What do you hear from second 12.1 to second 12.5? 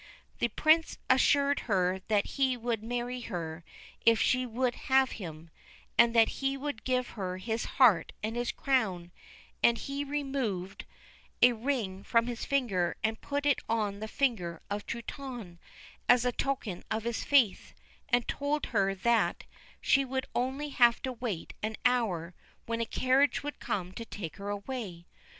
his